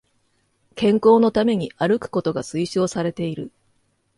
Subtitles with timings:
[0.73, 3.51] 健康のために歩くことが推奨されている